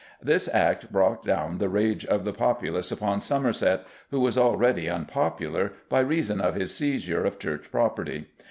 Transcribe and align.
This 0.19 0.49
act 0.51 0.91
brought 0.91 1.21
down 1.21 1.59
the 1.59 1.69
rage 1.69 2.07
of 2.07 2.25
the 2.25 2.33
populace 2.33 2.91
upon 2.91 3.21
Somerset, 3.21 3.85
who 4.09 4.19
was 4.19 4.35
already 4.35 4.89
unpopular 4.89 5.73
by 5.89 5.99
reason 5.99 6.41
of 6.41 6.55
his 6.55 6.73
seizure 6.73 7.23
of 7.23 7.37
Church 7.37 7.69
property. 7.71 8.25